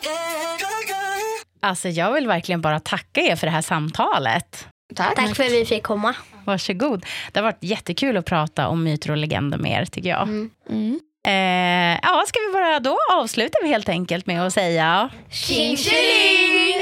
Alltså 1.59 1.89
jag 1.89 2.13
vill 2.13 2.27
verkligen 2.27 2.61
bara 2.61 2.79
tacka 2.79 3.21
er 3.21 3.35
för 3.35 3.47
det 3.47 3.51
här 3.51 3.61
samtalet. 3.61 4.67
Tack. 4.95 5.15
Tack 5.15 5.35
för 5.35 5.43
att 5.43 5.51
vi 5.51 5.65
fick 5.65 5.83
komma. 5.83 6.15
Varsågod. 6.45 7.05
Det 7.31 7.39
har 7.39 7.43
varit 7.43 7.63
jättekul 7.63 8.17
att 8.17 8.25
prata 8.25 8.67
om 8.67 8.83
myter 8.83 9.11
och 9.11 9.17
legender 9.17 9.57
med 9.57 9.81
er 9.81 9.85
tycker 9.85 10.09
jag. 10.09 10.27
Mm. 10.69 10.99
Eh, 11.27 11.99
ja, 12.03 12.23
ska 12.27 12.39
vi 12.47 12.53
bara 12.53 12.79
då 12.79 12.97
avsluta 13.13 13.57
vi 13.63 13.67
helt 13.69 13.89
enkelt 13.89 14.25
med 14.27 14.47
att 14.47 14.53
säga 14.53 15.09
Tjing 15.31 15.77
tjiling! 15.77 16.81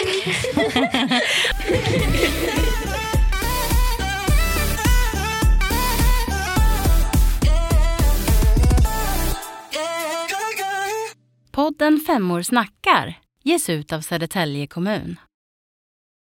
Podden 11.52 12.00
Femmor 12.08 12.42
snackar 12.42 13.18
ges 13.44 13.70
ut 13.70 13.94
av 13.94 14.02
Södertälje 14.02 14.68
kommun. 14.68 15.18